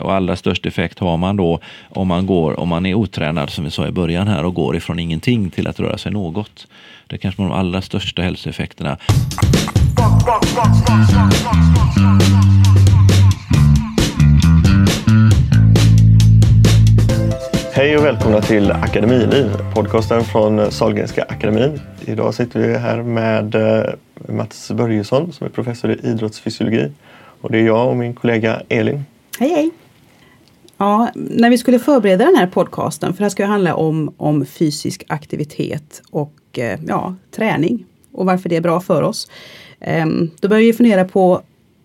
[0.00, 3.64] Och allra störst effekt har man då om man, går, om man är otränad som
[3.64, 6.66] vi sa i början här och går ifrån ingenting till att röra sig något.
[7.06, 8.98] Det är kanske de allra största hälsoeffekterna.
[17.72, 21.80] Hej och välkomna till Akademiliv, podcasten från Sahlgrenska akademin.
[22.00, 23.84] Idag sitter vi här med eh,
[24.28, 26.90] Mats Börjesson som är professor i idrottsfysiologi.
[27.40, 29.04] Och det är jag och min kollega Elin.
[29.38, 29.70] Hej hej!
[30.80, 34.14] Ja, när vi skulle förbereda den här podcasten, för det här ska ju handla om,
[34.16, 39.30] om fysisk aktivitet och eh, ja, träning och varför det är bra för oss.
[39.80, 41.42] Ehm, då började vi fundera på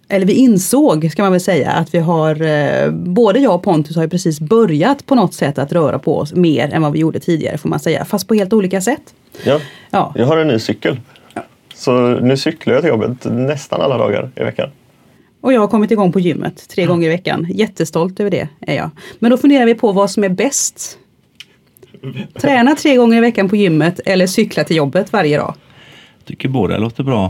[0.07, 3.95] eller vi insåg, ska man väl säga, att vi har, eh, både jag och Pontus
[3.95, 6.99] har ju precis börjat på något sätt att röra på oss mer än vad vi
[6.99, 9.13] gjorde tidigare får man säga, fast på helt olika sätt.
[9.43, 10.13] Ja, ja.
[10.15, 10.99] jag har en ny cykel.
[11.33, 11.41] Ja.
[11.73, 14.69] Så nu cyklar jag till jobbet nästan alla dagar i veckan.
[15.45, 17.47] Och jag har kommit igång på gymmet tre gånger i veckan.
[17.53, 18.89] Jättestolt över det är jag.
[19.19, 20.97] Men då funderar vi på vad som är bäst.
[22.41, 25.53] Träna tre gånger i veckan på gymmet eller cykla till jobbet varje dag.
[26.17, 27.25] Jag tycker båda låter bra.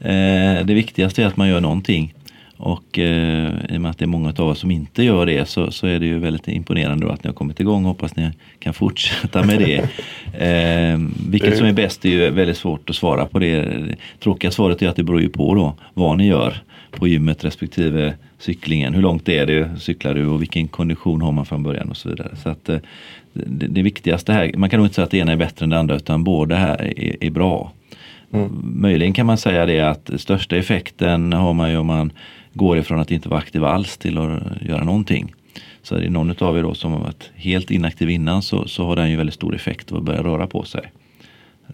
[0.00, 2.14] Eh, det viktigaste är att man gör någonting.
[2.56, 5.48] Och eh, i och med att det är många av oss som inte gör det
[5.48, 7.84] så, så är det ju väldigt imponerande att ni har kommit igång.
[7.84, 9.78] Hoppas ni kan fortsätta med det.
[10.46, 10.98] Eh,
[11.30, 13.68] vilket som är bäst är ju väldigt svårt att svara på det.
[14.22, 16.62] Tråkiga svaret är att det beror ju på då vad ni gör
[16.96, 18.94] på gymmet respektive cyklingen.
[18.94, 22.08] Hur långt är det, cyklar du och vilken kondition har man från början och så
[22.08, 22.36] vidare.
[22.36, 22.78] Så att eh,
[23.32, 25.70] det, det viktigaste här, man kan nog inte säga att det ena är bättre än
[25.70, 27.72] det andra utan båda här är, är bra.
[28.32, 28.50] Mm.
[28.62, 32.12] Möjligen kan man säga det att största effekten har man ju om man
[32.52, 35.34] går ifrån att inte vara aktiv alls till att göra någonting.
[35.82, 38.86] Så är det någon av er då som har varit helt inaktiv innan så, så
[38.86, 40.92] har den ju väldigt stor effekt att börja röra på sig.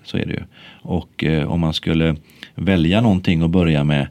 [0.04, 0.42] Så är det ju.
[0.82, 2.16] Och eh, om man skulle
[2.54, 4.06] välja någonting att börja med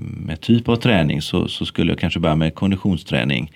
[0.00, 3.52] med typ av träning så, så, skulle jag kanske börja med konditionsträning.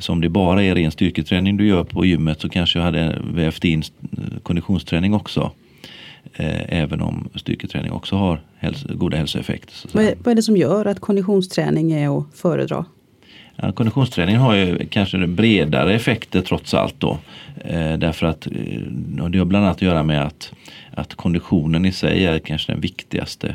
[0.00, 3.18] Så om det bara är ren styrketräning du gör på gymmet så kanske jag hade
[3.24, 3.82] vävt in
[4.42, 5.52] konditionsträning också.
[6.34, 8.40] Eh, även om styrketräning också har
[8.88, 9.74] goda hälsoeffekter.
[9.92, 12.84] Vad är, vad är det som gör att konditionsträning är att föredra?
[13.56, 17.18] Ja, konditionsträning har ju kanske bredare effekter trots allt då.
[17.64, 18.52] Eh, därför att eh,
[19.30, 20.52] det har bland annat att göra med att,
[20.90, 23.54] att konditionen i sig är kanske den viktigaste.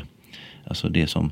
[0.64, 1.30] Alltså det som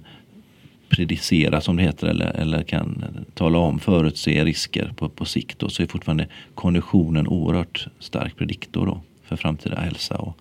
[0.89, 3.05] predicera som det heter eller, eller kan
[3.35, 5.59] tala om, förutse risker på, på sikt.
[5.59, 10.39] Då, så är fortfarande konditionen oerhört stark prediktor då för framtida hälsa och,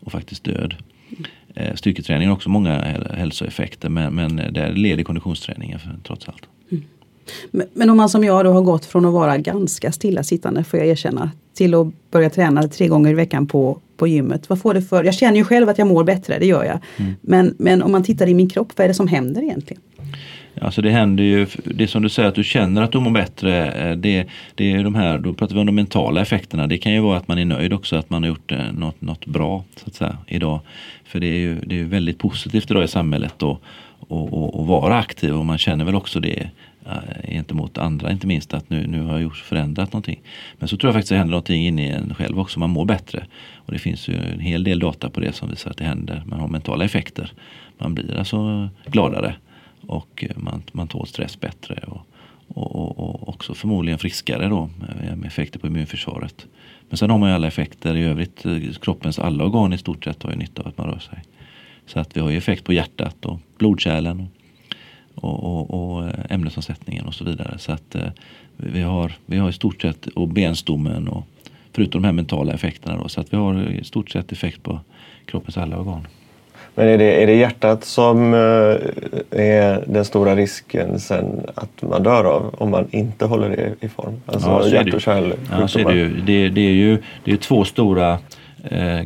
[0.00, 0.74] och faktiskt död.
[1.54, 2.80] Eh, styrketräning har också många
[3.14, 6.48] hälsoeffekter men, men där leder konditionsträningen för, trots allt.
[7.72, 10.88] Men, om man som jag då har gått från att vara ganska stillasittande får jag
[10.88, 14.48] erkänna till att börja träna tre gånger i veckan på, på gymmet.
[14.48, 16.78] Vad får det för, jag känner ju själv att jag mår bättre, det gör jag.
[16.96, 17.14] Mm.
[17.20, 19.82] Men, men om man tittar i min kropp, vad är det som händer egentligen?
[20.60, 23.72] Alltså det händer ju, det som du säger att du känner att du mår bättre,
[23.72, 26.66] eh, det, det är de här, då pratar vi om de mentala effekterna.
[26.66, 29.00] Det kan ju vara att man är nöjd också, att man har gjort eh, något,
[29.00, 30.60] något bra så att säga, idag.
[31.04, 33.58] För det är ju det är väldigt positivt idag i samhället att
[34.68, 36.50] vara aktiv och man känner väl också det
[36.90, 40.20] Eh, gentemot andra inte minst att nu, nu har jag gjort, förändrat någonting.
[40.58, 42.84] Men så tror jag faktiskt det händer någonting inne i en själv också, man mår
[42.84, 43.26] bättre.
[43.54, 46.22] Och det finns ju en hel del data på det som visar att det händer,
[46.26, 47.32] man har mentala effekter.
[47.78, 49.36] Man blir alltså gladare
[49.86, 51.74] och eh, man, man tål stress bättre.
[51.86, 52.06] Och,
[52.48, 54.70] och, och, också förmodligen friskare då
[55.16, 56.46] med effekter på immunförsvaret.
[56.88, 58.46] Men sen har man ju alla effekter i övrigt.
[58.46, 61.22] Eh, kroppens alla organ i stort sett har ju nytta av att man rör sig.
[61.86, 64.28] Så att vi har ju effekt på hjärtat och blodkärlen
[65.16, 67.58] och, och, och ämnesomsättningen och så vidare.
[67.58, 68.08] Så att eh,
[68.56, 71.26] vi har, vi har i stort sett, och benstommen och
[71.72, 74.80] förutom de här mentala effekterna då, så att vi har i stort sett effekt på
[75.26, 76.06] kroppens alla organ.
[76.74, 78.40] Men är det, är det hjärtat som eh,
[79.40, 83.88] är den stora risken sen att man dör av om man inte håller det i
[83.88, 84.20] form?
[84.26, 85.60] Alltså ja, hjärt och kärlsjukdomar.
[85.60, 86.20] Ja, så är det, ju.
[86.20, 88.18] Det, det, är ju det är två stora eh,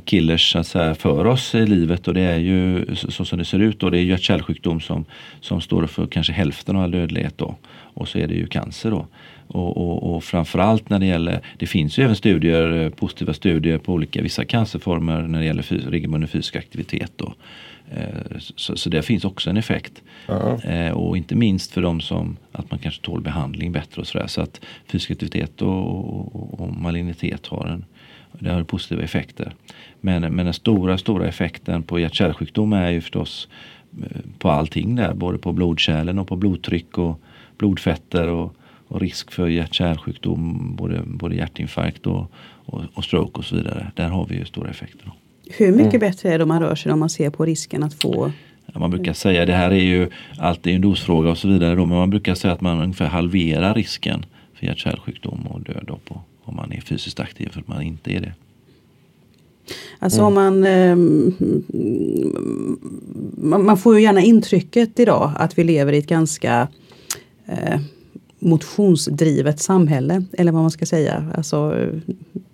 [0.05, 3.45] killers så att säga, för oss i livet och det är ju så som det
[3.45, 5.05] ser ut då, det är hjärt-kärlsjukdom som,
[5.41, 7.55] som står för kanske hälften av all dödlighet då.
[7.95, 9.07] Och så är det ju cancer då.
[9.47, 13.79] Och, och, och framförallt när det gäller, det finns ju även studier, eh, positiva studier
[13.79, 17.13] på olika, vissa cancerformer när det gäller fys, regelbunden fysisk aktivitet.
[17.17, 17.35] Då.
[17.95, 20.03] Eh, så, så det finns också en effekt.
[20.27, 20.91] Uh-huh.
[20.91, 24.27] Och inte minst för de som, att man kanske tål behandling bättre och sådär.
[24.27, 27.85] Så att fysisk aktivitet och, och malignitet har en,
[28.41, 29.55] det har positiva effekter.
[30.01, 33.49] Men, men den stora, stora effekten på hjärt-kärlsjukdom är ju förstås
[34.39, 35.15] på allting där.
[35.15, 37.21] Både på blodkärlen och på blodtryck och
[37.59, 38.57] blodfetter och
[38.91, 42.33] och risk för hjärt-kärlsjukdom, både, både hjärtinfarkt och,
[42.65, 43.93] och, och, stroke och så vidare.
[43.95, 45.13] Där har vi ju stora effekter.
[45.51, 46.01] Hur mycket mm.
[46.01, 48.33] bättre är det om man rör sig om man ser på risken att få
[48.75, 50.09] man brukar säga, det här är ju
[50.39, 53.75] alltid en dosfråga och så vidare då, men man brukar säga att man ungefär halverar
[53.75, 57.83] risken för hjärt-kärlsjukdom och död då på, om man är fysiskt aktiv för att man
[57.83, 58.33] inte är det.
[59.99, 60.97] Alltså om man, eh,
[63.59, 66.69] man får ju gärna intrycket idag att vi lever i ett ganska
[67.47, 67.81] eh,
[68.39, 70.25] motionsdrivet samhälle.
[70.33, 71.33] Eller vad man ska säga.
[71.35, 71.89] Alltså,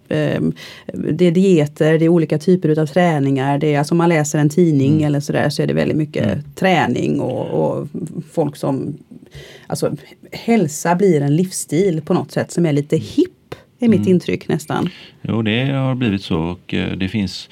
[0.09, 0.43] eh,
[0.87, 3.59] det är dieter, det är olika typer av träningar.
[3.59, 5.05] Det är, alltså om man läser en tidning mm.
[5.05, 6.39] eller sådär så är det väldigt mycket mm.
[6.55, 7.89] träning och, och,
[8.33, 8.95] folk som...
[9.67, 9.97] Alltså
[10.33, 13.36] hälsa blir en livsstil på något sätt som är lite hipp
[13.79, 14.11] är mitt mm.
[14.11, 14.89] intryck nästan.
[15.23, 17.49] Jo, det har blivit så och eh, det finns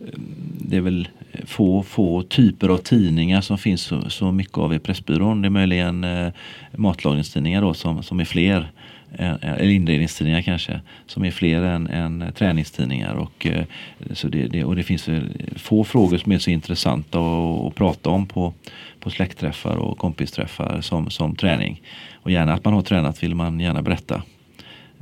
[0.00, 0.18] eh,
[0.60, 1.08] det är väl
[1.44, 5.42] få, få typer av tidningar som finns så, så mycket av i Pressbyrån.
[5.42, 6.28] Det är möjligen eh,
[6.76, 8.70] matlagningstidningar då som, som är fler,
[9.18, 13.14] eh, eller inredningstidningar kanske, som är fler än, än träningstidningar.
[13.14, 13.64] Och, eh,
[14.12, 15.08] så det, det, och det finns
[15.56, 18.52] få frågor som är så intressanta att, att prata om på,
[19.00, 21.82] på släktträffar och kompisträffar som, som träning.
[22.14, 24.22] Och gärna att man har tränat vill man gärna berätta.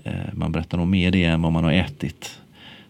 [0.04, 2.40] Eh, man berättar nog mer det än vad man har ätit.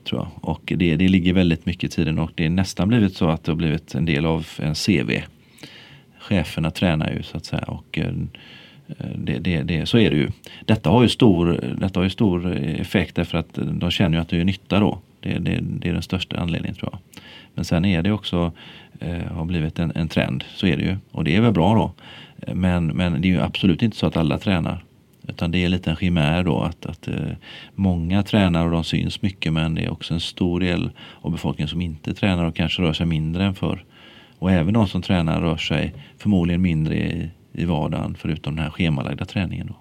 [0.04, 0.28] Tror jag.
[0.50, 3.44] Och det, det ligger väldigt mycket i tiden och det är nästan blivit så att
[3.44, 5.22] det har blivit en del av en CV.
[6.18, 7.62] Cheferna tränar ju så att säga.
[7.62, 8.12] Och, eh,
[9.16, 10.30] det, det, det, så är det ju.
[10.64, 14.28] Detta har ju stor, detta har ju stor effekt därför att de känner ju att
[14.28, 14.98] det gör nytta då.
[15.20, 17.22] Det, det, det är den största anledningen tror jag.
[17.54, 18.52] Men sen är det också,
[19.00, 20.96] eh, har blivit en, en trend, så är det ju.
[21.10, 21.92] Och det är väl bra då.
[22.54, 24.84] Men, men det är ju absolut inte så att alla tränar.
[25.28, 27.14] Utan det är lite en chimär då att, att eh,
[27.74, 30.90] många tränar och de syns mycket men det är också en stor del
[31.20, 33.84] av befolkningen som inte tränar och kanske rör sig mindre än förr.
[34.38, 38.70] Och även de som tränar rör sig förmodligen mindre i, i vardagen förutom den här
[38.70, 39.66] schemalagda träningen.
[39.66, 39.74] Då.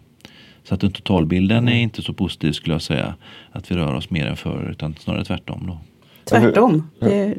[0.63, 3.15] Så att den totalbilden är inte så positiv skulle jag säga.
[3.51, 5.63] Att vi rör oss mer än förr utan snarare tvärtom.
[5.67, 5.79] Då.
[6.25, 6.89] Tvärtom.
[6.99, 7.35] Det,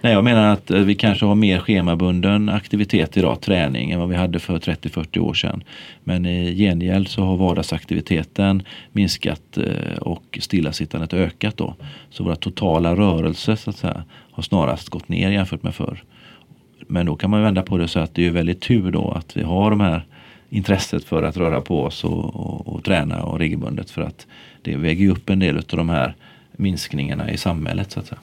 [0.00, 4.08] Nej, jag menar att eh, vi kanske har mer schemabunden aktivitet idag, träning, än vad
[4.08, 5.64] vi hade för 30-40 år sedan.
[6.04, 8.62] Men i gengäld så har vardagsaktiviteten
[8.92, 11.56] minskat eh, och stillasittandet ökat.
[11.56, 11.74] Då.
[12.10, 16.02] Så våra totala rörelser så att säga, har snarast gått ner jämfört med förr.
[16.86, 19.36] Men då kan man vända på det så att det är väldigt tur då att
[19.36, 20.04] vi har de här
[20.50, 24.26] intresset för att röra på oss och, och, och träna och regelbundet för att
[24.62, 26.14] det väger upp en del av de här
[26.60, 27.92] minskningarna i samhället.
[27.92, 28.18] så att säga.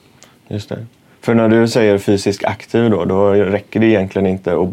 [0.48, 0.86] Just det.
[1.20, 4.68] För när du säger fysiskt aktiv då, då räcker det egentligen inte att,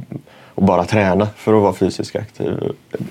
[0.55, 2.53] att bara träna för att vara fysiskt aktiv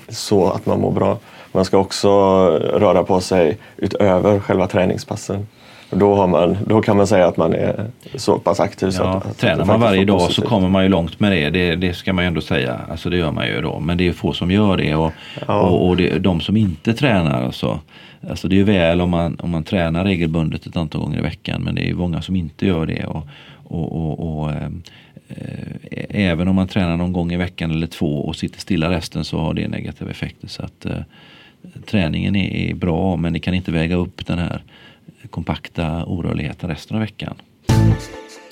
[0.09, 1.17] så att man mår bra.
[1.51, 2.09] Man ska också
[2.57, 5.47] röra på sig utöver själva träningspassen.
[5.89, 7.85] Då, har man, då kan man säga att man är
[8.15, 8.91] så pass aktiv.
[8.91, 11.49] Så att, att tränar man varje dag så kommer man ju långt med det.
[11.49, 11.75] det.
[11.75, 12.79] Det ska man ju ändå säga.
[12.89, 13.79] Alltså det gör man ju då.
[13.79, 14.95] Men det är få som gör det.
[14.95, 15.11] Och,
[15.47, 15.59] ja.
[15.59, 17.79] och, och det, de som inte tränar alltså,
[18.29, 21.61] Alltså det är väl om man, om man tränar regelbundet ett antal gånger i veckan
[21.63, 23.05] men det är många som inte gör det.
[23.05, 23.27] Och,
[23.63, 24.69] och, och, och eh,
[26.09, 29.39] även om man tränar någon gång i veckan eller två och sitter stilla resten så
[29.39, 30.47] har det negativa effekter.
[30.47, 30.97] Så att eh,
[31.85, 34.61] träningen är, är, bra men det kan inte väga upp den här
[35.29, 37.35] kompakta orörligheten resten av veckan.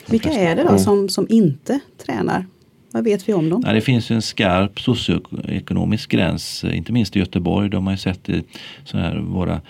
[0.07, 2.45] Vilka är det då som, som inte tränar?
[2.93, 3.63] Vad vet vi om dem?
[3.65, 7.69] Ja, det finns en skarp socioekonomisk gräns, inte minst i Göteborg.
[7.69, 8.43] De har ju sett i
[8.83, 9.61] såna här, våra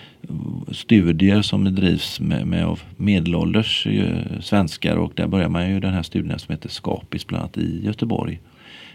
[0.72, 5.94] studier som bedrivs med, med av medelålders eh, svenskar och där börjar man ju den
[5.94, 8.40] här studien som heter Skapis bland annat i Göteborg.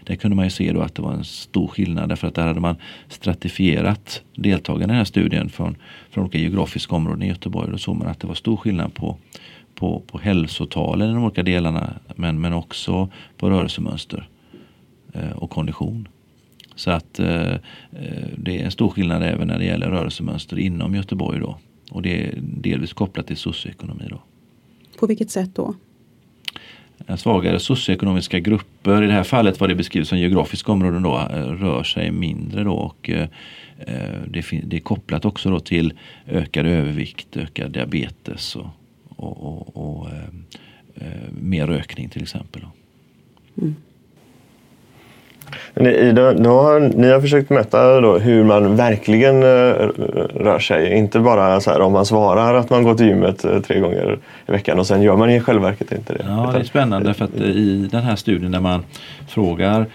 [0.04, 2.46] Där kunde man ju se då att det var en stor skillnad därför att där
[2.46, 2.76] hade man
[3.08, 5.76] stratifierat deltagarna i den här studien från,
[6.10, 7.70] från olika geografiska områden i Göteborg.
[7.70, 9.18] Då såg man att det var stor skillnad på
[9.80, 14.28] på, på hälsotalen i de olika delarna men, men också på rörelsemönster
[15.12, 16.08] eh, och kondition.
[16.74, 17.58] Så att eh, eh
[18.36, 21.58] det är en stor skillnad även när det gäller rörelsemönster inom Göteborg då.
[21.90, 24.22] Och det är delvis kopplat till socioekonomi då.
[24.98, 25.74] På vilket sätt då?
[27.06, 31.18] Eh, svagare socioekonomiska grupper, i det här fallet var det beskrivet som geografiska områden då,
[31.18, 33.28] eh, rör sig mindre då och eh,
[34.26, 35.92] det, det, är kopplat också då till
[36.26, 38.66] ökad övervikt, ökad diabetes och
[39.16, 40.08] och, och, och
[41.30, 42.62] mer rökning till exempel.
[43.60, 43.76] Mm.
[45.74, 49.90] Ni, då har, ni har försökt mäta då hur man verkligen uh,
[50.34, 50.92] rör sig.
[50.92, 54.18] Inte bara så här, om man svarar att man går till gymmet uh, tre gånger
[54.48, 56.24] i veckan och sen gör man i själva verket inte det.
[56.28, 58.84] Ja, det är spännande för att i den här studien när man
[59.28, 59.86] frågar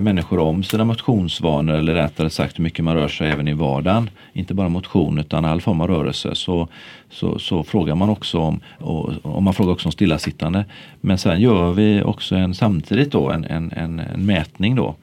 [0.00, 4.10] människor om sina motionsvanor eller rättare sagt hur mycket man rör sig även i vardagen.
[4.32, 6.34] Inte bara motion utan all form av rörelse.
[6.34, 6.68] Så,
[7.10, 10.64] så, så frågar man också om, och, man frågar också om stillasittande.
[11.00, 14.94] Men sen gör vi också en, samtidigt då en, en, en, en mätning då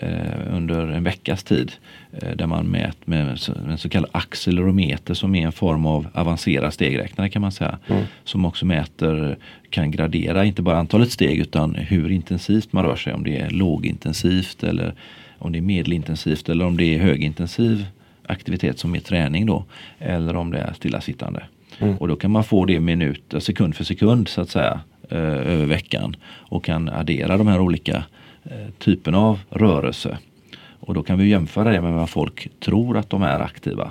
[0.00, 1.72] eh, under en veckas tid
[2.12, 6.74] eh, där man mäter med en så kallad accelerometer som är en form av avancerad
[6.74, 7.78] stegräknare kan man säga.
[7.86, 8.04] Mm.
[8.24, 9.38] Som också mäter,
[9.70, 13.14] kan gradera inte bara antalet steg utan hur intensivt man rör sig.
[13.14, 14.94] Om det är lågintensivt eller
[15.38, 17.86] om det är medelintensivt eller om det är högintensiv
[18.28, 19.64] aktivitet som är träning då
[19.98, 21.42] eller om det är stillasittande.
[21.78, 21.96] Mm.
[21.96, 25.66] Och då kan man få det minut, sekund för sekund så att säga eh, över
[25.66, 28.04] veckan och kan addera de här olika
[28.44, 30.18] eh, typerna av rörelse.
[30.80, 33.90] Och då kan vi jämföra det med vad folk tror att de är aktiva.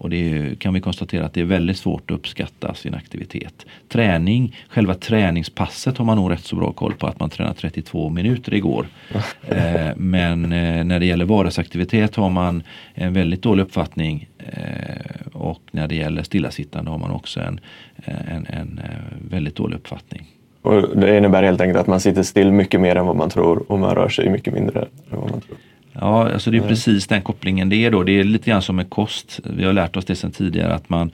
[0.00, 3.66] Och det kan vi konstatera att det är väldigt svårt att uppskatta sin aktivitet.
[3.88, 8.08] Träning, själva träningspasset har man nog rätt så bra koll på att man tränar 32
[8.08, 8.86] minuter igår.
[9.48, 12.62] eh, men eh, när det gäller vardagsaktivitet har man
[12.94, 17.60] en väldigt dålig uppfattning eh, och när det gäller stillasittande har man också en,
[18.04, 20.26] en, en eh, väldigt dålig uppfattning.
[20.62, 23.72] Och det innebär helt enkelt att man sitter still mycket mer än vad man tror
[23.72, 25.56] och man rör sig mycket mindre än vad man tror.
[26.00, 28.02] Ja, alltså det är precis den kopplingen det är då.
[28.02, 29.40] Det är lite grann som med kost.
[29.44, 31.10] Vi har lärt oss det sedan tidigare att man,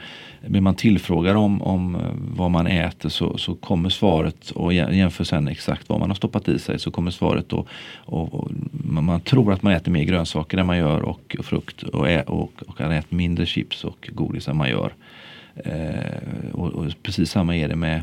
[0.47, 5.49] blir man tillfrågar om, om vad man äter så, så kommer svaret och jämför sen
[5.49, 8.51] exakt vad man har stoppat i sig så kommer svaret då och, och
[8.85, 12.23] man tror att man äter mer grönsaker än man gör och, och frukt och, ä,
[12.23, 14.93] och, och äter mindre chips och godis än man gör.
[15.55, 18.03] Eh, och, och, precis samma är det med,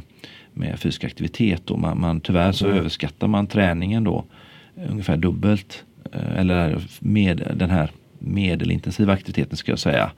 [0.53, 1.61] med fysisk aktivitet.
[1.65, 1.77] Då.
[1.77, 2.77] Man, man, tyvärr så mm.
[2.77, 4.25] överskattar man träningen då
[4.89, 5.92] ungefär dubbelt Eh,
[6.35, 10.11] eller med den här medelintensiva aktiviteten ska jag säga.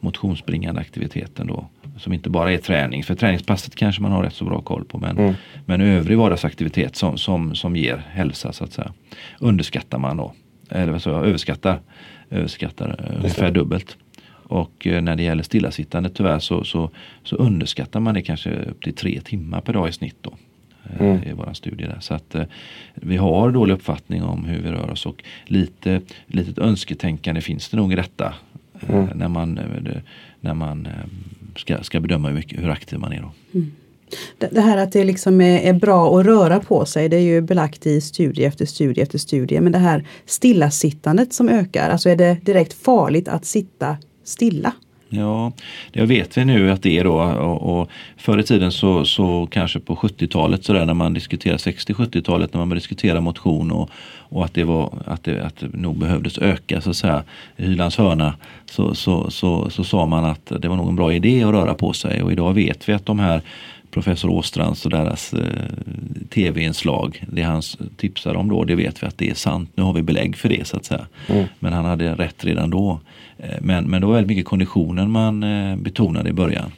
[0.00, 1.68] Motionsbringande aktiviteten då.
[1.98, 3.04] Som inte bara är träning.
[3.04, 4.98] För träningspasset kanske man har rätt så bra koll på.
[4.98, 5.34] Men, mm.
[5.66, 8.92] men övrig vardagsaktivitet som, som, som ger hälsa så att säga.
[9.38, 10.32] Underskattar man då.
[10.70, 11.80] Eller så, överskattar.
[12.30, 13.96] Överskattar ungefär dubbelt.
[14.48, 16.90] Och eh, när det gäller stillasittande tyvärr så, så,
[17.22, 20.16] så underskattar man det kanske upp till tre timmar per dag i snitt.
[20.20, 20.34] Då.
[20.94, 21.22] Eh, mm.
[21.22, 21.84] i våran studie.
[21.84, 21.98] Där.
[22.00, 22.44] Så att eh,
[22.94, 27.76] vi har dålig uppfattning om hur vi rör oss och lite litet önsketänkande finns det
[27.76, 28.34] nog i detta.
[28.80, 29.18] Eh, mm.
[29.18, 29.60] när man,
[30.40, 30.88] när man
[31.56, 33.22] ska, ska bedöma hur, mycket, hur aktiv man är.
[33.22, 33.30] Då.
[33.54, 33.72] Mm.
[34.38, 37.40] Det här att det liksom är, är, bra att röra på sig, det är ju
[37.40, 39.60] belagt i studie efter studie efter studie.
[39.60, 44.72] Men det här stillasittandet som ökar, alltså är det direkt farligt att sitta stilla?
[45.08, 45.52] Ja,
[45.92, 47.14] det vet vi nu att det är då.
[47.20, 51.58] Och, och förr i tiden så, så kanske på 70-talet så där när man diskuterade
[51.58, 53.90] 60-70-talet när man började diskutera motion och,
[54.28, 57.22] och att det var att det, att det nog behövdes öka så att säga
[57.56, 58.34] i Hylands hörna
[58.66, 61.74] så, så, så, så sa man att det var nog en bra idé att röra
[61.74, 63.42] på sig och idag vet vi att de här
[63.96, 65.40] professor Åstrands och deras eh,
[66.30, 67.62] tv-inslag, det han
[67.96, 69.70] tipsar om då, det vet vi att det är sant.
[69.74, 71.06] Nu har vi belägg för det så att säga.
[71.28, 71.44] Mm.
[71.58, 73.00] Men han hade rätt redan då.
[73.38, 76.72] Eh, men, men det var väldigt mycket konditionen man eh, betonade i början.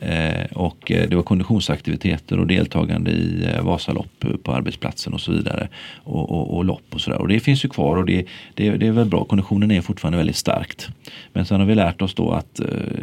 [0.00, 5.32] Eh, och eh, det var konditionsaktiviteter och deltagande i eh, Vasalopp på arbetsplatsen och så
[5.32, 5.68] vidare.
[5.94, 7.18] Och, och, och lopp och sådär.
[7.18, 9.24] Och det finns ju kvar och det, det, det, är väl bra.
[9.24, 10.88] Konditionen är fortfarande väldigt starkt.
[11.32, 12.60] Men sen har vi lärt oss då att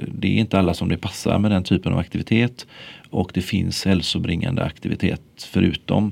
[0.07, 2.67] det är inte alla som det passar med den typen av aktivitet.
[3.09, 6.11] Och det finns hälsobringande aktivitet förutom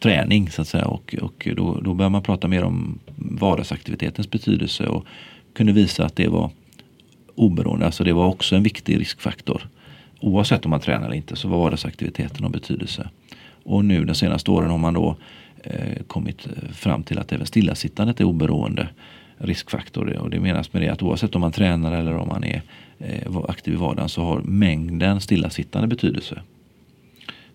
[0.00, 0.86] träning så att säga.
[0.86, 5.06] Och, och då, då börjar man prata mer om vardagsaktivitetens betydelse och
[5.54, 6.50] kunde visa att det var
[7.34, 7.86] oberoende.
[7.86, 9.68] Alltså det var också en viktig riskfaktor.
[10.24, 13.08] Oavsett om man tränar eller inte så var vardagsaktiviteten av betydelse.
[13.64, 15.16] Och nu de senaste åren har man då
[15.62, 18.88] eh, kommit eh, fram till att även stillasittandet är oberoende
[19.38, 20.16] riskfaktor.
[20.18, 22.62] Och det menas med det att oavsett om man tränar eller om man är
[22.98, 26.42] eh, aktiv i vardagen så har mängden stillasittande betydelse.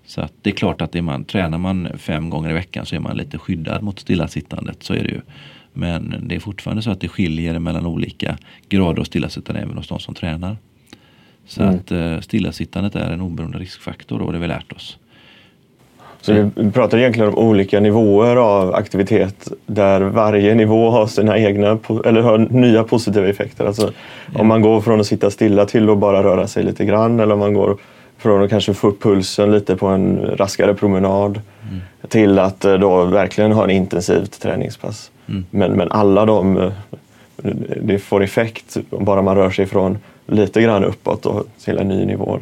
[0.05, 2.95] Så att det är klart att är man, tränar man fem gånger i veckan så
[2.95, 4.83] är man lite skyddad mot stillasittandet.
[4.83, 5.21] Så är det ju.
[5.73, 8.37] Men det är fortfarande så att det skiljer mellan olika
[8.69, 10.57] grader av stillasittande även hos de som tränar.
[11.49, 11.75] Så mm.
[11.75, 14.97] att eh, stillasittandet är en oberoende riskfaktor och det har vi lärt oss.
[16.21, 21.79] Så vi pratar egentligen om olika nivåer av aktivitet där varje nivå har sina egna
[22.05, 23.65] eller har nya positiva effekter.
[23.65, 23.91] Alltså,
[24.33, 24.39] ja.
[24.39, 27.33] Om man går från att sitta stilla till att bara röra sig lite grann eller
[27.33, 27.77] om man går
[28.17, 31.81] från att kanske få upp pulsen lite på en raskare promenad mm.
[32.07, 35.11] till att eh, då verkligen ha en intensivt träningspass.
[35.27, 35.45] Mm.
[35.51, 36.71] Men, men alla de eh,
[37.81, 39.97] det får effekt bara man rör sig från
[40.31, 42.39] lite grann uppåt och till en ny nivå.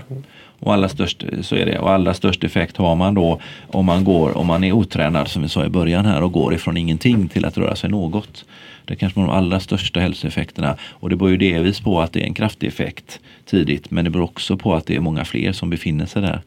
[0.60, 1.80] Och allra störst, så är det.
[1.80, 5.42] Och allra störst effekt har man då om man, går, om man är otränad som
[5.42, 8.46] vi sa i början här och går ifrån ingenting till att röra sig något.
[8.86, 10.78] Det är de allra största hälsoeffekterna.
[10.92, 13.92] Och det beror ju delvis på att det är en kraftig effekt tidigt.
[13.92, 16.42] Men det beror också på att det är många fler som befinner sig där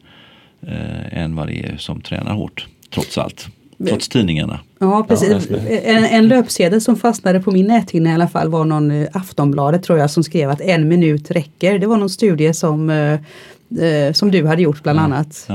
[0.66, 2.66] eh, än vad det är som tränar hårt.
[2.90, 3.48] Trots allt.
[3.88, 4.60] Trots tidningarna.
[4.78, 5.50] Ja precis.
[5.84, 9.82] En, en löpsedel som fastnade på min näthinna i alla fall var någon eh, Aftonbladet
[9.82, 11.78] tror jag som skrev att en minut räcker.
[11.78, 15.44] Det var någon studie som eh, eh som du hade gjort bland ja, annat.
[15.48, 15.54] Ja.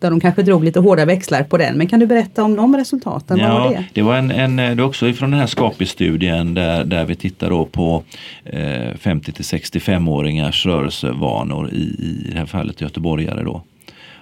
[0.00, 1.78] Där de kanske drog lite hårda växlar på den.
[1.78, 3.38] Men kan du berätta om de resultaten?
[3.38, 3.84] Ja, var det?
[3.92, 7.50] det var en, en, det var också ifrån den här SCAPI-studien där, där vi tittar
[7.50, 8.02] då på
[8.44, 13.62] eh, 50 till 65-åringars rörelsevanor i, i det här fallet göteborgare då.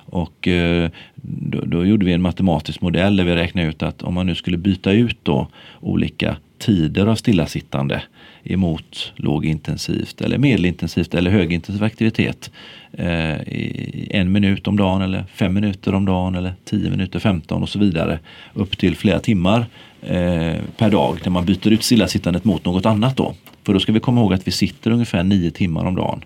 [0.04, 0.90] Och eh,
[1.22, 4.34] då, då, gjorde vi en matematisk modell där vi räknade ut att om man nu
[4.34, 5.48] skulle byta ut då
[5.80, 8.02] olika tider av stillasittande
[8.44, 12.50] emot lågintensivt eller medelintensivt eller högintensiv aktivitet
[12.92, 17.62] eh, i en minut om dagen eller fem minuter om dagen eller tio minuter, femton
[17.62, 18.18] och så vidare
[18.54, 19.66] upp till flera timmar
[20.02, 23.34] eh, per dag när man byter ut stillasittandet mot något annat då.
[23.62, 26.24] För då ska vi komma ihåg att vi sitter ungefär nio timmar om dagen.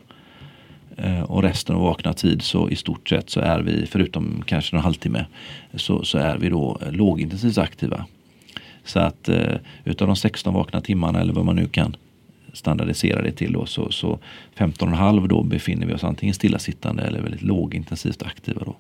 [0.97, 4.77] Eh, och resten av vakna tid så i stort sett så är vi, förutom kanske
[4.77, 5.27] en halvtimme,
[5.75, 8.07] så, så är vi då lågintensivt aktiva.
[8.85, 11.97] Så att eh, utav de 16 vakna timmarna eller vad man nu kan
[12.53, 14.19] standardisera det till då, så, så
[14.57, 18.63] 15,5 då befinner vi oss antingen stillasittande eller väldigt lågintensivt aktiva.
[18.65, 18.77] Då.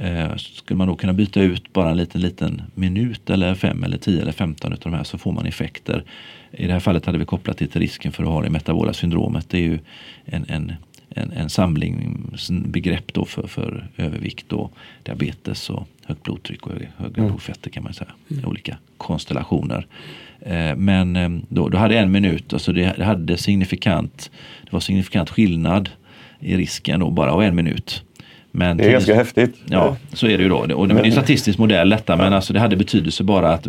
[0.00, 3.98] Eh, skulle man då kunna byta ut bara en liten, liten minut eller 5 eller
[3.98, 6.04] 10 eller 15 utav de här så får man effekter.
[6.50, 8.92] I det här fallet hade vi kopplat det till risken för att ha det metabola
[8.92, 9.48] syndromet.
[9.48, 9.78] Det är ju
[10.24, 10.72] en, en
[11.10, 12.16] en, en samling
[12.50, 14.72] begrepp då för, för övervikt och
[15.02, 17.28] diabetes och högt blodtryck och höga mm.
[17.28, 18.10] blodfetter kan man säga.
[18.30, 18.44] Mm.
[18.44, 19.86] Olika konstellationer.
[20.40, 24.30] Eh, men eh, då, då hade en minut, alltså det, det, hade signifikant,
[24.64, 25.90] det var signifikant skillnad
[26.40, 28.04] i risken då bara av en minut.
[28.50, 29.56] Men det är ganska häftigt.
[29.66, 30.56] Ja, så är det ju då.
[30.56, 33.66] Och det är en statistisk modell detta, men alltså det hade betydelse bara att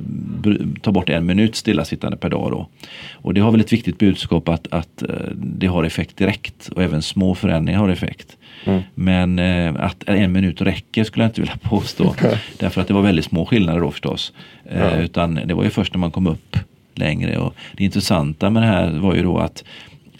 [0.81, 2.51] ta bort en minut stillasittande per dag.
[2.51, 2.67] Då.
[3.12, 6.83] Och det har väl ett viktigt budskap att, att eh, det har effekt direkt och
[6.83, 8.38] även små förändringar har effekt.
[8.65, 8.81] Mm.
[8.95, 12.15] Men eh, att en minut räcker skulle jag inte vilja påstå.
[12.57, 14.33] Därför att det var väldigt små skillnader då förstås.
[14.65, 14.98] Eh, ja.
[14.98, 16.57] Utan det var ju först när man kom upp
[16.95, 17.38] längre.
[17.38, 19.63] Och det intressanta med det här var ju då att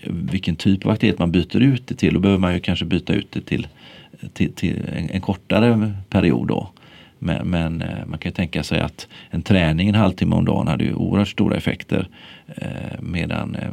[0.06, 2.14] vilken typ av aktivitet man byter ut det till.
[2.14, 3.68] Då behöver man ju kanske byta ut det till
[4.34, 6.70] till, till en, en, kortare period då.
[7.20, 10.68] Men, men, eh, man kan ju tänka sig att en träning en halvtimme om dagen
[10.68, 12.08] hade ju oerhört stora effekter.
[12.48, 13.70] Eh, medan eh,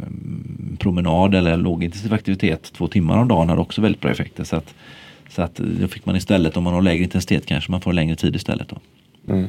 [0.79, 4.45] promenad eller lågintensiv aktivitet två timmar om dagen hade också väldigt bra effekter.
[4.45, 4.75] Så att,
[5.29, 8.17] så att då fick man istället, om man har lägre intensitet kanske man får längre
[8.17, 8.69] tid istället.
[8.69, 8.79] Då.
[9.33, 9.49] Mm.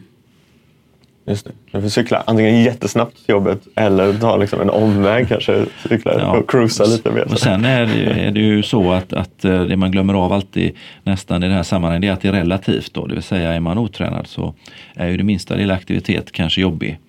[1.27, 1.51] Just det.
[1.71, 5.65] Du får cykla antingen jättesnabbt till jobbet eller ta liksom en omväg kanske.
[5.89, 6.37] Cykla ja.
[6.37, 7.31] och cruisa lite mer.
[7.31, 10.33] Och sen är det, är det ju så att, att eh, det man glömmer av
[10.33, 10.71] alltid
[11.03, 12.93] nästan i det här sammanhanget är att det är relativt.
[12.93, 13.05] Då.
[13.05, 14.53] Det vill säga är man otränad så
[14.93, 16.99] är ju det minsta lilla aktivitet kanske jobbig.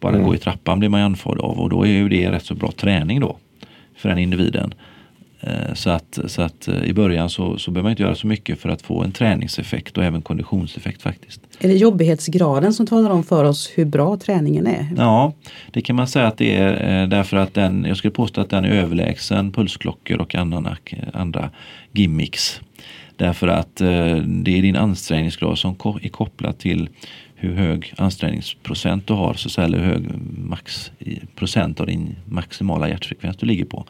[0.00, 0.26] Bara mm.
[0.26, 2.54] gå i trappan blir man ju andfådd av och då är ju det rätt så
[2.54, 3.36] bra träning då
[3.96, 4.74] för den individen.
[5.40, 8.26] Eh, så att, så att eh, i början så, så behöver man inte göra så
[8.26, 11.40] mycket för att få en träningseffekt och även konditionseffekt faktiskt.
[11.60, 14.88] Är det jobbighetsgraden som talar om för oss hur bra träningen är?
[14.96, 15.32] Ja,
[15.70, 18.50] det kan man säga att det är eh, därför att den, jag skulle påstå att
[18.50, 20.76] den är överlägsen pulsklockor och andra,
[21.12, 21.50] andra
[21.92, 22.60] gimmicks.
[23.16, 25.70] Därför att det är din ansträngningsgrad som
[26.02, 26.88] är kopplad till
[27.40, 30.92] hur hög ansträngningsprocent du har, så eller hur hög max,
[31.34, 33.86] procent av din maximala hjärtfrekvens du ligger på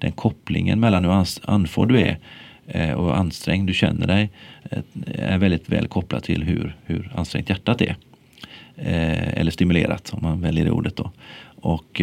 [0.00, 2.18] den kopplingen mellan hur andfådd du är
[2.66, 4.30] eh, och ansträngd du känner dig
[4.70, 4.82] eh,
[5.14, 7.96] är väldigt väl kopplad till hur, hur ansträngt hjärtat är.
[8.76, 11.10] Eh, eller stimulerat om man väljer det ordet då.
[11.56, 12.02] Och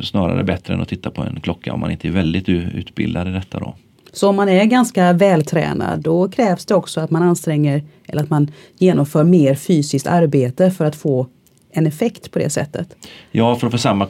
[0.00, 3.30] snarare bättre än att titta på en klocka om man inte är väldigt utbildad i
[3.30, 3.74] detta då.
[4.12, 8.30] Så om man är ganska vältränad då krävs det också att man anstränger eller att
[8.30, 11.26] man genomför mer fysiskt arbete för att få
[11.70, 12.96] en effekt på det sättet?
[13.30, 14.06] Ja, för att få samma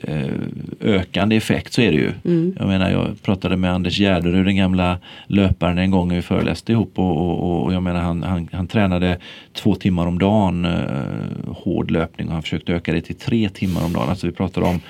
[0.00, 2.12] konditionsökande effekt så är det ju.
[2.24, 2.56] Mm.
[2.58, 6.98] Jag menar, jag pratade med Anders Gärderud, den gamla löparen, en gång vi föreläste ihop
[6.98, 9.18] och, och, och jag menar han, han, han, tränade
[9.52, 13.84] två timmar om dagen eh, hård löpning och han försökte öka det till tre timmar
[13.84, 14.08] om dagen.
[14.08, 14.80] Alltså vi pratar om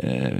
[0.00, 0.32] eh,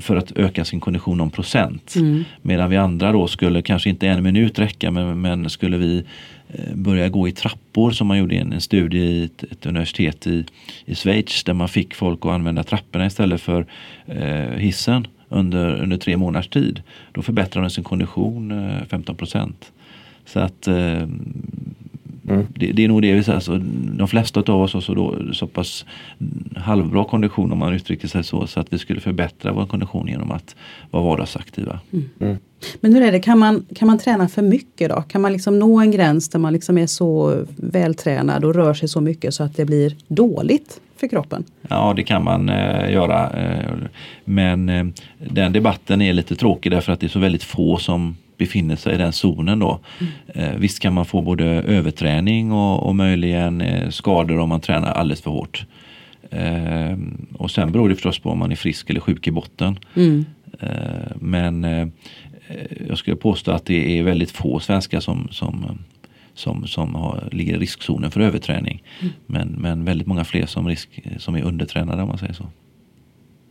[0.00, 1.94] för att öka sin kondition om procent.
[1.96, 2.24] Mm.
[2.42, 6.04] Medan vi andra då skulle kanske inte en minut räcka men, men skulle vi
[6.54, 9.66] Eh, börja gå i trappor som man gjorde i en, en studie i ett, ett,
[9.66, 10.44] universitet i,
[10.84, 13.61] i Schweiz där man fick folk att använda trapporna istället för
[14.06, 16.82] eh, hissen under, under tre månaders tid.
[17.12, 19.72] Då förbättrade de sin kondition eh, 15 procent.
[20.24, 21.06] Så att eh,
[22.28, 22.46] Mm.
[22.54, 23.36] Det, det, är nog det vi säger.
[23.36, 23.58] Alltså,
[23.96, 25.84] de flesta av oss har så, då, så pass
[26.56, 28.46] halvbra kondition om man uttrycker sig så.
[28.46, 30.56] Så att vi skulle förbättra vår kondition genom att
[30.90, 31.80] vara vardagsaktiva.
[31.92, 32.08] Mm.
[32.20, 32.36] Mm.
[32.80, 35.02] Men hur är det, kan man, kan man träna för mycket då?
[35.02, 38.88] Kan man liksom nå en gräns där man liksom är så vältränad och rör sig
[38.88, 41.44] så mycket så att det blir dåligt för kroppen?
[41.68, 43.30] Ja, det kan man eh, göra.
[43.30, 43.74] Eh,
[44.24, 44.84] men eh,
[45.18, 48.94] den debatten är lite tråkig därför att det är så väldigt få som befinner sig
[48.94, 49.78] i den zonen då.
[50.00, 50.12] Mm.
[50.26, 54.92] Eh, visst kan man få både överträning och, och möjligen eh, skador om man tränar
[54.92, 55.66] alldeles för hårt.
[56.30, 56.96] Eh,
[57.38, 59.78] och sen beror det förstås på om man är frisk eller sjuk i botten.
[59.94, 60.24] Mm.
[61.14, 61.66] Men
[62.88, 65.78] jag skulle påstå att det är väldigt få svenskar som, som
[66.34, 68.82] som, som har, ligger i riskzonen för överträning.
[69.00, 69.12] Mm.
[69.26, 72.46] Men, men väldigt många fler som, risk, som är undertränade om man säger så.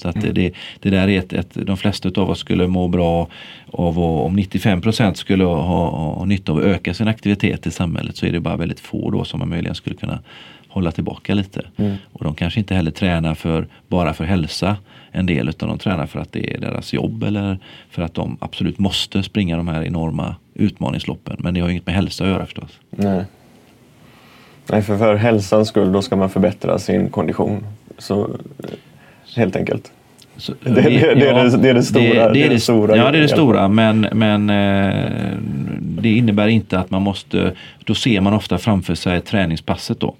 [0.01, 3.27] Så att det, det där är ett, ett, de flesta av oss skulle må bra
[3.71, 7.71] av att, om 95 procent skulle ha, ha nytta av att öka sin aktivitet i
[7.71, 10.19] samhället så är det bara väldigt få då som man möjligen skulle kunna
[10.67, 11.65] hålla tillbaka lite.
[11.77, 11.95] Mm.
[12.13, 14.77] Och de kanske inte heller tränar för, bara för hälsa
[15.11, 17.59] en del utan de tränar för att det är deras jobb eller
[17.89, 21.35] för att de absolut måste springa de här enorma utmaningsloppen.
[21.39, 22.79] Men det har inget med hälsa att göra förstås.
[22.89, 23.25] Nej.
[24.69, 27.65] Nej, för, för hälsans skull då ska man förbättra sin kondition.
[27.97, 28.29] Så,
[29.35, 29.91] helt enkelt.
[30.37, 32.59] Så, Det- det- det är det- det är det stora- Det, är det,
[32.95, 33.67] Ja, det är det stora.
[33.67, 35.31] Men, men eh,
[35.79, 37.53] det innebär inte att man måste...
[37.85, 40.15] Då ser man ofta framför sig träningspasset då.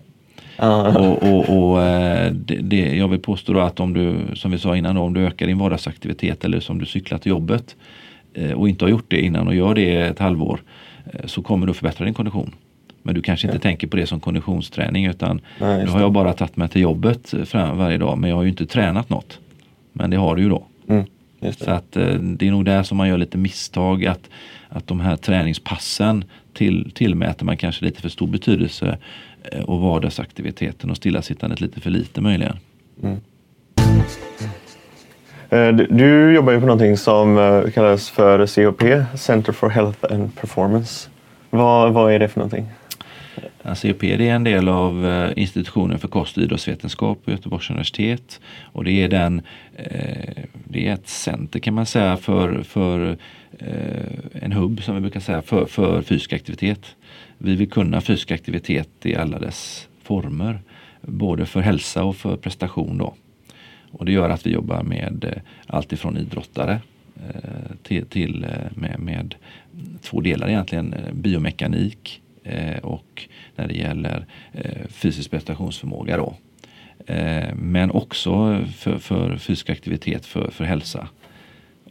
[0.57, 0.97] Ja.
[0.99, 4.97] Och, och, och eh, det, jag vill påstå att om du, som vi sa innan,
[4.97, 7.75] om du ökar din vardagsaktivitet eller som du cyklar till jobbet
[8.33, 10.59] eh, och inte har gjort det innan och gör det ett halvår
[11.13, 12.51] eh, så kommer du förbättra din kondition.
[13.03, 16.03] Men du kanske inte tänker på det som konditionsträning utan Nej, nu har det.
[16.03, 19.09] jag bara tagit mig till jobbet fram varje dag men jag har ju inte tränat
[19.09, 19.39] något.
[19.93, 20.63] Men det har du ju då.
[20.87, 21.05] Mm,
[21.57, 21.71] Så det.
[21.73, 24.29] att eh, det är nog där som man gör lite misstag att,
[24.69, 28.97] att de här träningspassen till, tillmäter man kanske lite för stor betydelse
[29.51, 32.57] eh, och vardagsaktiviteten och stillasittandet lite för lite möjligen.
[35.49, 37.35] Eh, du- jobbar ju på någonting som
[37.73, 38.83] kallas för CHP,
[39.17, 41.09] Center for Health and Performance.
[41.49, 42.65] Vad, vad är det för någonting?
[43.63, 47.69] Alltså, ja, COP är en del av eh, institutionen för kost och idrottsvetenskap på Göteborgs
[47.69, 48.41] universitet.
[48.61, 49.41] Och det är, den,
[49.75, 53.17] eh, det är ett center kan man säga för, för
[53.59, 56.95] eh, en hubb som vi brukar säga för, för fysisk aktivitet.
[57.37, 60.59] Vi vill kunna fysisk aktivitet i alla dess former.
[61.01, 62.97] Både för hälsa och för prestation.
[62.97, 63.15] Då.
[63.91, 66.79] Och det gör att vi jobbar med allt ifrån idrottare
[67.83, 69.35] till, till med, med
[70.01, 70.95] två delar egentligen.
[71.13, 76.17] Biomekanik Eh, och när det gäller eh, fysisk prestationsförmåga.
[76.17, 76.35] Då.
[77.07, 81.07] Eh, men också för, för fysisk aktivitet för, för hälsa.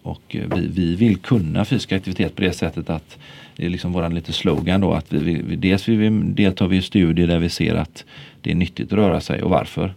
[0.02, 3.18] Och vi, vi vill kunna fysisk aktivitet på det sättet att
[3.56, 6.76] det är liksom våran lite slogan då att vi, vi, dels vill vi deltar vi
[6.76, 8.04] i studier där vi ser att
[8.40, 9.94] det är nyttigt att röra sig och varför.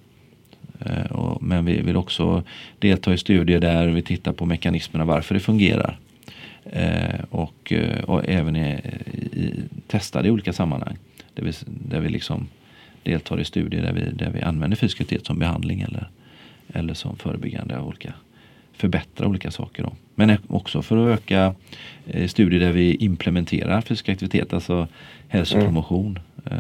[1.40, 2.44] Men vi vill också
[2.80, 6.00] delta i studier där vi tittar på mekanismerna varför det fungerar.
[6.72, 8.70] Eh, och, eh, och även i,
[9.34, 10.98] i, testa det i olika sammanhang.
[11.34, 12.48] Där vi, där vi liksom
[13.04, 16.10] deltar i studier där vi, där vi använder fysisk aktivitet som behandling eller,
[16.74, 18.14] eller som förebyggande av olika
[18.74, 19.84] förbättra olika saker.
[19.84, 19.94] Då.
[20.16, 21.56] Men också för att öka
[22.08, 24.88] eh, studier där vi implementerar fysisk aktivitet, alltså
[25.28, 26.20] hälsopromotion.
[26.46, 26.58] Eh,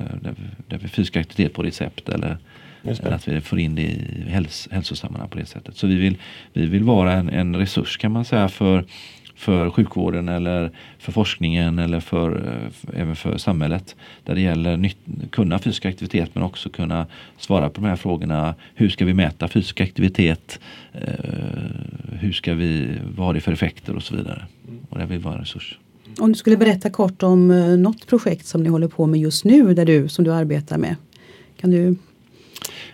[0.67, 2.37] där, vi, fysisk aktivitet på recept eller,
[2.83, 5.77] eller att vi får in det i häls, hälsosammanhang på det sättet.
[5.77, 6.17] Så vi vill,
[6.53, 8.85] vi vill vara en, en resurs kan man säga för,
[9.43, 13.95] för sjukvården eller för forskningen eller för, eh, även för samhället.
[14.23, 14.97] Där det gäller nytt,
[15.31, 17.05] kunna fysisk aktivitet men också kunna
[17.37, 18.55] svara på de här frågorna.
[18.75, 20.59] Hur ska vi mäta fysisk aktivitet?
[20.93, 21.01] Eh,
[22.19, 24.45] hur ska vi, vad har det för effekter och så vidare.
[24.89, 25.79] Och det vill vara en resurs.
[26.19, 29.45] Om du skulle berätta kort om eh, något projekt som ni håller på med just
[29.45, 30.95] nu där du, som du arbetar med.
[31.57, 31.95] Kan du?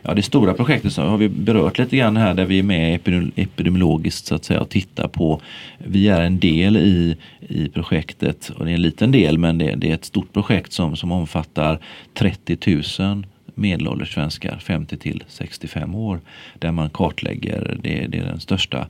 [0.01, 2.95] Ja, det stora projektet som har vi berört lite grann här där vi är med
[3.35, 5.41] epidemiologiskt så att säga och tittar på.
[5.77, 9.75] Vi är en del i, i projektet och det är en liten del men det,
[9.75, 11.79] det är ett stort projekt som, som omfattar
[12.13, 16.19] 30 000 medelålders svenskar 50 till 65 år
[16.59, 18.88] där man kartlägger, det, det är den största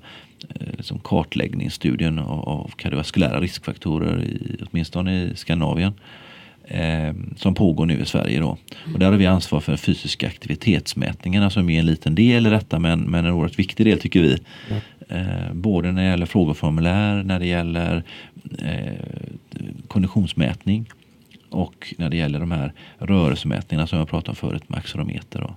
[0.49, 5.93] eh, liksom kartläggningsstudien av, av kardiovaskulära riskfaktorer i, åtminstone i Skandinavien
[6.69, 8.39] eh, som pågår nu i Sverige.
[8.39, 8.57] Då.
[8.93, 12.79] Och där har vi ansvar för fysiska aktivitetsmätningarna som är en liten del i detta
[12.79, 14.37] men, men en oerhört viktig del tycker vi.
[15.09, 18.03] Eh, både när det gäller frågeformulär, när det gäller
[18.59, 18.93] eh,
[19.87, 20.85] konditionsmätning
[21.49, 25.39] och när det gäller de här rörelsemätningarna som jag pratade om förut med accelerometer.
[25.39, 25.55] Då.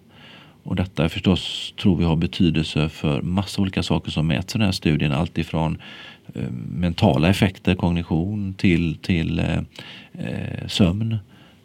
[0.63, 4.59] Och detta är förstås tror vi har betydelse för massa olika saker som mäts i
[4.59, 5.13] den här studien.
[5.13, 5.79] Allt ifrån
[6.35, 9.59] Eh, mentala effekter, kognition till, till eh,
[10.13, 11.19] eh sömn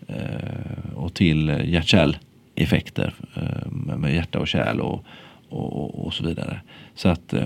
[0.08, 5.06] eh, och till eh, hjärt-kärleffekter eh, med med hjärta och kärl och,
[5.50, 6.60] och, och, så vidare.
[6.96, 7.46] Så att eh,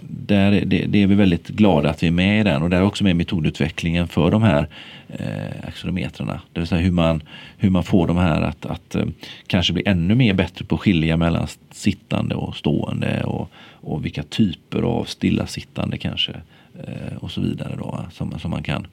[0.00, 2.70] där är, det, det är vi väldigt glada att vi är med i den och
[2.70, 4.68] där är också med metodutvecklingen för de här
[5.08, 6.40] eh, accelerometrarna.
[6.52, 7.22] Det vill säga hur man,
[7.56, 9.04] hur man får de här att, att eh,
[9.46, 14.22] kanske bli ännu mer bättre på att skilja mellan sittande och stående och, och vilka
[14.22, 16.32] typer av stillasittande kanske
[16.78, 18.86] eh, och så vidare då, som, som man kan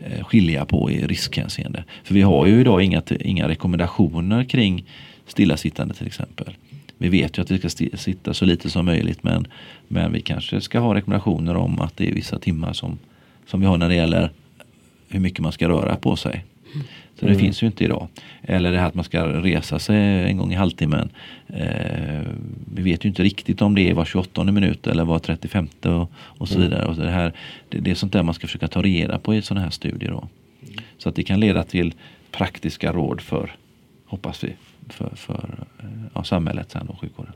[0.00, 1.84] eh, skilja på i riskhänseende.
[2.04, 4.84] För vi har ju idag inga, inga rekommendationer kring
[5.26, 6.54] stillasittande till exempel.
[7.00, 9.46] Vi vet ju att vi ska sitta så lite som möjligt men,
[9.88, 12.98] men vi kanske ska ha rekommendationer om att det är vissa timmar som,
[13.46, 14.30] som vi har när det gäller
[15.08, 16.44] hur mycket man ska röra på sig.
[17.20, 18.08] Så det finns ju inte idag.
[18.42, 21.10] Eller det här att man ska resa sig en gång i halvtimmen.
[21.48, 22.22] Eh,
[22.74, 26.12] vi vet ju inte riktigt om det är var 28 minut eller var 35 och,
[26.14, 26.86] och så vidare.
[26.86, 27.32] Och det, här,
[27.68, 30.10] det, det, är sånt där man ska försöka ta reda på i sådana här studier.
[30.10, 30.28] Då.
[30.98, 31.94] Så att det kan leda till
[32.30, 33.54] praktiska råd för,
[34.06, 34.52] hoppas vi,
[34.92, 35.64] för, för
[36.14, 37.32] ja, samhället sen och sjukvården.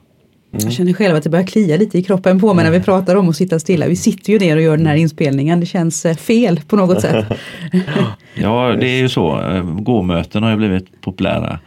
[0.52, 0.64] Mm.
[0.64, 2.84] Jag känner själv att det börjar klia lite i kroppen på mig när vi mm.
[2.84, 3.86] pratar om att sitta stilla.
[3.86, 5.60] Vi sitter ju ner och gör den här inspelningen.
[5.60, 7.26] Det känns eh, fel på något sätt.
[8.34, 9.40] ja, det är ju så.
[9.40, 11.58] Eh, gåmöten har ju blivit populära.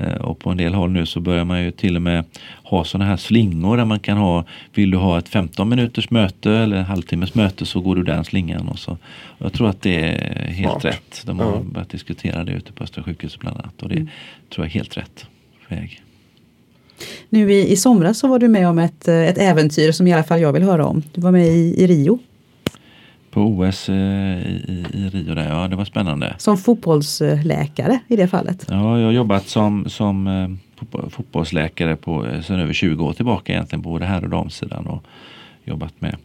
[0.00, 2.24] Eh, och på en del håll nu så börjar man ju till och med
[2.62, 6.52] ha sådana här slingor där man kan ha, vill du ha ett 15 minuters möte
[6.52, 8.68] eller en halvtimmes möte så går du den slingan.
[8.68, 8.98] Och så.
[9.38, 10.84] Jag tror att det är helt Smart.
[10.84, 11.22] rätt.
[11.26, 11.72] De har mm.
[11.72, 13.82] börjat diskutera det ute på Östra sjukhuset bland annat.
[13.82, 14.08] Och det mm.
[14.54, 15.26] tror jag är helt rätt
[15.68, 16.02] väg.
[17.28, 20.12] Nu i, i somras så var du med om ett, eh, ett äventyr som i
[20.12, 21.02] alla fall jag vill höra om.
[21.12, 22.18] Du var med i, i Rio.
[23.30, 26.34] På OS eh, i, i, Rio där, ja det var spännande.
[26.38, 28.66] Som fotbollsläkare i det fallet?
[28.68, 30.48] Ja, jag har jobbat som, som eh,
[31.10, 35.04] fotbollsläkare på, sedan över 20 år tillbaka egentligen på både herr och damsidan och
[35.64, 36.16] jobbat med,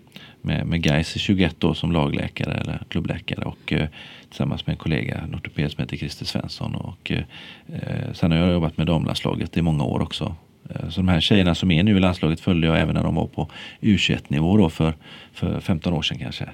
[0.42, 3.88] med, med Gais i 21 år som lagläkare eller klubbläkare och eh,
[4.30, 7.24] tillsammans med en kollega, en ortoped som heter Christer Svensson och eh,
[8.14, 10.36] sen har jag jobbat med damlandslaget i många år också
[10.70, 13.16] Eh, så de här tjejerna som är nu i landslaget följde jag även när de
[13.16, 13.50] var på
[13.82, 14.94] U21 nivå då för,
[15.34, 16.50] för 15 år sedan kanske.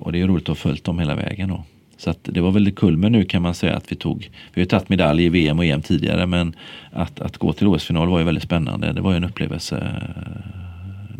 [0.00, 1.64] Och det är roligt att ha följt dem hela vägen då.
[1.96, 4.60] Så att det var väldigt kul men nu kan man säga att vi tog, vi
[4.60, 6.56] har tagit medalj i VM och EM tidigare men
[6.92, 8.92] att, att gå till OS-final var ju väldigt spännande.
[8.92, 10.02] Det var ju en upplevelse.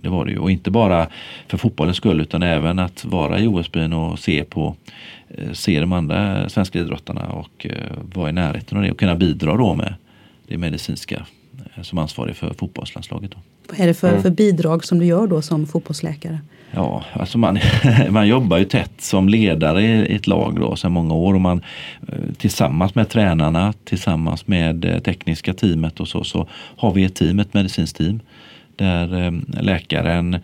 [0.03, 0.39] Det var det ju.
[0.39, 1.07] Och inte bara
[1.49, 4.77] för fotbollens skull utan även att vara i OS-byn och se på
[5.29, 7.75] eh, se de andra svenska idrottarna och eh,
[8.15, 9.95] vara i närheten av det och kunna bidra då med
[10.47, 11.27] det medicinska
[11.75, 13.31] Eh, som ansvarig för fotbollslandslaget.
[13.31, 13.39] Då.
[13.69, 14.23] Vad är det för, mm.
[14.23, 16.39] för bidrag som du gör då som fotbollsläkare?
[16.75, 17.59] Ja, alltså man,
[18.11, 21.63] man jobbar ju tätt som ledare i ett lag då sedan många år och man
[22.09, 27.15] eh, tillsammans med tränarna, tillsammans med eh, tekniska teamet och så, så har vi ett
[27.15, 28.21] team, ett medicinskt team
[28.77, 30.39] där eh, läkaren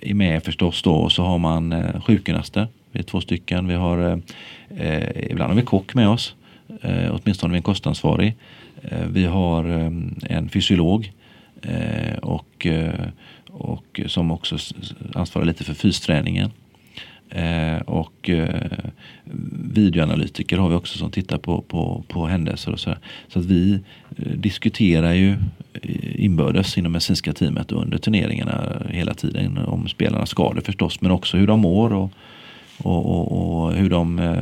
[0.00, 1.74] är med förstås då och så har man
[2.06, 2.66] sjukgymnaster.
[2.92, 3.68] Vi är två stycken.
[3.68, 4.20] Vi har,
[5.16, 6.34] ibland har vi kock med oss,
[7.10, 8.34] åtminstone vi en kostansvarig.
[9.06, 9.64] Vi har
[10.28, 11.12] en fysiolog
[12.22, 12.66] och,
[13.54, 14.58] och som också
[15.14, 16.50] ansvarar lite för fysträningen.
[17.86, 18.30] och
[19.74, 22.98] videoanalytiker har vi också som tittar på, på, på händelser och sådär.
[23.28, 23.80] Så att vi
[24.34, 25.36] diskuterar ju
[26.14, 31.46] inbördes inom medicinska teamet under turneringarna hela tiden om spelarnas skador förstås men också hur
[31.46, 32.10] de mår och,
[32.78, 34.36] och, och, och, hur, de, eh,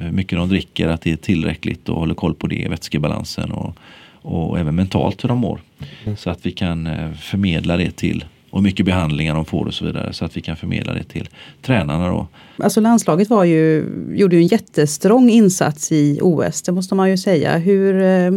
[0.00, 3.76] hur mycket de dricker, att det är tillräckligt och håller koll på det, vätskebalansen och,
[4.22, 5.60] och även mentalt hur de mår.
[6.04, 6.16] Mm.
[6.16, 9.84] Så att vi kan eh, förmedla det till och mycket behandlingar de får och så
[9.84, 11.28] vidare så att vi kan förmedla det till
[11.62, 12.08] tränarna.
[12.08, 12.26] Då.
[12.58, 17.16] Alltså landslaget var ju, gjorde ju en jättestrong insats i OS, det måste man ju
[17.16, 17.58] säga.
[17.58, 18.30] Hur, eh,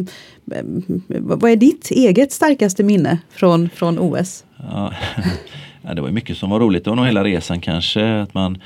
[1.19, 4.45] vad är ditt eget starkaste minne från, från OS?
[5.85, 6.85] Ja, det var mycket som var roligt.
[6.85, 8.21] Nog hela resan kanske.
[8.21, 8.57] Att man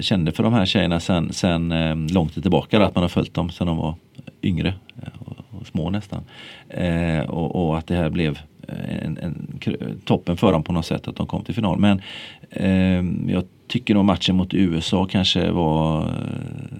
[0.00, 2.84] kände för de här tjejerna sen, sen eh, långt tillbaka.
[2.84, 3.94] Att man har följt dem sen de var
[4.42, 6.24] yngre eh, och, och små nästan.
[6.68, 8.38] Eh, och, och, att det här blev
[9.02, 9.60] en, en,
[10.04, 11.78] toppen för dem på något sätt att de kom till final.
[11.78, 12.00] Men
[12.50, 16.08] eh, jag tycker nog matchen mot USA kanske var eh,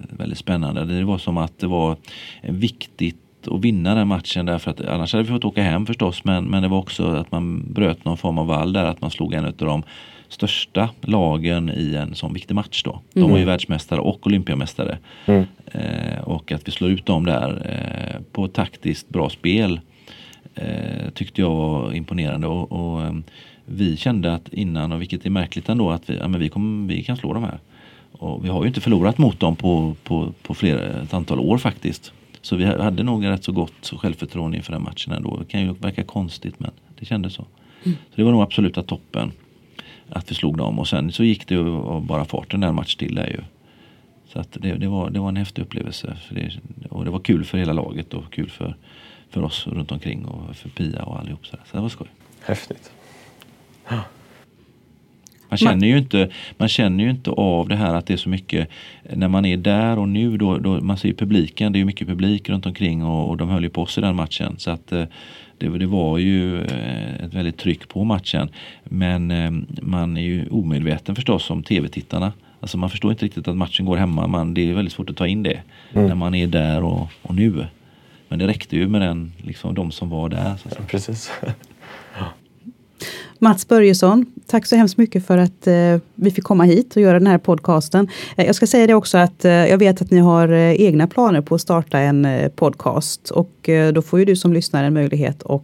[0.09, 0.85] väldigt spännande.
[0.85, 1.97] Det var som att det var
[2.41, 3.17] viktigt
[3.51, 6.61] att vinna den matchen därför att annars hade vi fått åka hem förstås men, men
[6.61, 9.45] det var också att man bröt någon form av vall där att man slog en
[9.45, 9.83] av de
[10.29, 13.01] största lagen i en sån viktig match då.
[13.13, 13.31] De mm.
[13.31, 14.97] var ju världsmästare och olympiamästare.
[15.25, 15.45] Mm.
[15.71, 19.79] Eh, och att vi slår ut dem där eh, på taktiskt bra spel
[20.57, 22.47] eh, tyckte jag var imponerande.
[22.47, 23.13] Och, och eh,
[23.65, 26.87] vi kände att innan, och vilket är märkligt ändå, att vi, ja, men vi, kom,
[26.87, 27.59] vi kan slå de här.
[28.11, 31.57] Och vi har ju inte förlorat mot dem på, på, på flera, ett antal år
[31.57, 32.11] faktiskt.
[32.41, 35.37] Så vi hade nog rätt så gott självförtroende inför den matchen ändå.
[35.37, 37.45] Det kan ju verka konstigt men det kändes så.
[37.83, 37.97] Mm.
[38.09, 39.31] Så det var nog absoluta toppen
[40.09, 43.15] att vi slog dem och sen så gick det ju bara farten där match till
[43.15, 43.41] där ju.
[44.33, 46.17] Så att det, det, var, det var en häftig upplevelse.
[46.29, 48.75] Det, och det var kul för hela laget och kul för,
[49.29, 51.45] för oss runt omkring och för Pia och allihop.
[51.45, 52.07] Så, så det var skoj.
[52.41, 52.91] Häftigt.
[55.49, 58.29] Man känner, ju inte, man känner ju inte av det här att det är så
[58.29, 58.69] mycket
[59.13, 62.07] när man är där och nu då, då man ser ju publiken, det är mycket
[62.07, 64.55] publik runt omkring och, och de höll ju på i den matchen.
[64.57, 65.03] Så att eh,
[65.57, 68.49] det, det var ju eh, ett väldigt tryck på matchen.
[68.83, 72.33] Men eh, man är ju omedveten förstås om tv-tittarna.
[72.59, 74.27] Alltså man förstår inte riktigt att matchen går hemma.
[74.27, 75.61] Man, det är väldigt svårt att ta in det
[75.93, 76.07] mm.
[76.07, 77.65] när man är där och, och nu.
[78.27, 80.55] Men det räckte ju med den, liksom, de som var där.
[80.69, 81.31] Ja, precis.
[83.39, 87.19] Mats Börjesson, tack så hemskt mycket för att eh, vi fick komma hit och göra
[87.19, 88.07] den här podcasten.
[88.35, 91.07] Eh, jag ska säga det också att eh, jag vet att ni har eh, egna
[91.07, 94.83] planer på att starta en eh, podcast och eh, då får ju du som lyssnar
[94.83, 95.63] en möjlighet att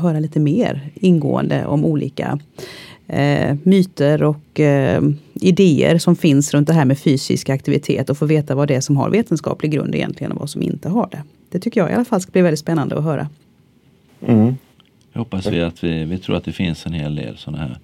[0.00, 2.38] höra lite mer ingående om olika
[3.62, 4.60] myter och
[5.44, 8.80] idéer som finns runt det här med fysisk aktivitet och få veta vad det är
[8.80, 11.22] som har vetenskaplig grund egentligen och vad som inte har det.
[11.50, 13.28] Det tycker jag i alla fall ska bli väldigt spännande att höra.
[14.26, 14.54] Mm.
[15.12, 17.78] Jag hoppas vi att vi, vi tror att det finns en hel del sådana här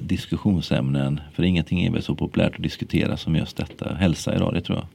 [0.00, 1.20] diskussionsämnen.
[1.32, 4.78] För ingenting är väl så populärt att diskutera som just detta, hälsa idag, det tror
[4.78, 4.86] jag.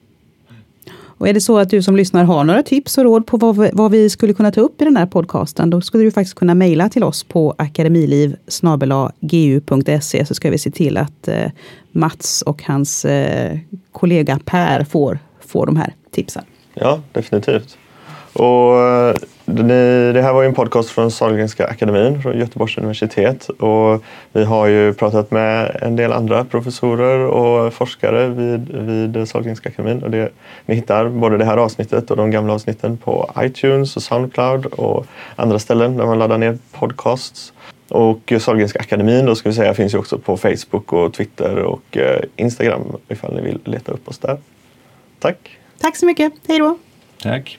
[1.17, 3.58] Och är det så att du som lyssnar har några tips och råd på vad
[3.58, 6.36] vi, vad vi skulle kunna ta upp i den här podcasten, då skulle du faktiskt
[6.36, 8.36] kunna mejla till oss på akademiliv
[9.19, 11.51] gu.se så ska vi se till att eh,
[11.91, 13.58] Mats och hans eh,
[13.91, 16.43] kollega Per får, får de här tipsen.
[16.73, 17.77] Ja, definitivt.
[18.38, 19.15] Och eh,
[20.13, 24.67] det här var ju en podcast från Sahlgrenska akademin från Göteborgs universitet och vi har
[24.67, 30.04] ju pratat med en del andra professorer och forskare vid, vid Sahlgrenska akademin.
[30.04, 30.30] Och det,
[30.65, 35.06] ni hittar både det här avsnittet och de gamla avsnitten på iTunes och Soundcloud och
[35.36, 37.54] andra ställen där man laddar ner podcasts.
[37.89, 41.97] Och Sahlgrenska akademin då ska vi säga finns ju också på Facebook och Twitter och
[41.97, 44.38] eh, Instagram ifall ni vill leta upp oss där.
[45.19, 45.58] Tack!
[45.80, 46.78] Tack så mycket, hej då!
[47.19, 47.56] Tack!